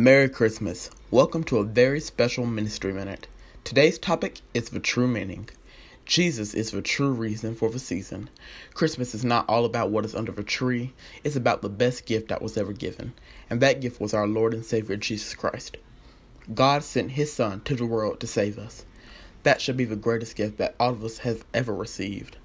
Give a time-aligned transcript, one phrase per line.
[0.00, 0.90] Merry Christmas.
[1.10, 3.26] Welcome to a very special Ministry Minute.
[3.64, 5.48] Today's topic is the true meaning.
[6.06, 8.30] Jesus is the true reason for the season.
[8.74, 10.92] Christmas is not all about what is under the tree,
[11.24, 13.12] it's about the best gift that was ever given,
[13.50, 15.78] and that gift was our Lord and Savior Jesus Christ.
[16.54, 18.86] God sent His Son to the world to save us.
[19.42, 22.36] That should be the greatest gift that all of us have ever received.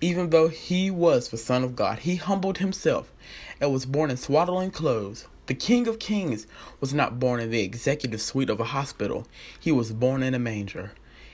[0.00, 3.12] Even though He was the Son of God, He humbled Himself
[3.60, 6.46] and was born in swaddling clothes the King of Kings
[6.80, 9.26] was not born in the executive suite of a hospital.
[9.58, 10.92] He was born in a manger.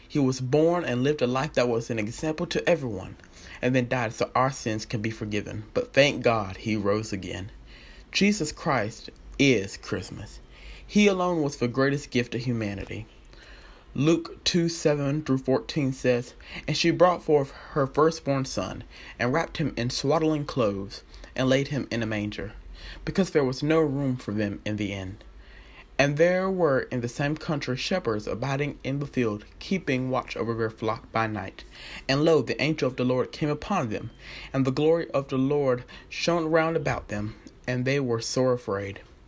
[0.09, 3.17] He was born and lived a life that was an example to everyone,
[3.61, 5.65] and then died so our sins can be forgiven.
[5.75, 7.53] But thank God he rose again.
[8.11, 10.41] Jesus Christ is Christmas.
[10.87, 13.07] He alone was the greatest gift to humanity.
[13.99, 16.35] Luke 2 7 through 14 says,
[16.69, 18.85] And she brought forth her firstborn son,
[19.19, 21.03] and wrapped him in swaddling clothes,
[21.35, 22.53] and laid him in a manger
[23.05, 25.19] because there was no room for them in the inn.
[25.99, 30.55] And there were in the same country shepherds abiding in the field, keeping watch over
[30.55, 31.65] their flock by night.
[32.09, 34.13] And lo, the angel of the Lord came upon them,
[34.53, 37.35] and the glory of the Lord shone round about them,
[37.67, 39.01] and they were sore afraid.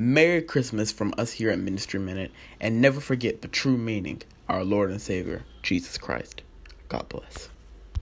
[0.00, 4.64] Merry Christmas from us here at Ministry Minute, and never forget the true meaning, our
[4.64, 6.40] Lord and Savior, Jesus Christ.
[6.88, 7.50] God bless.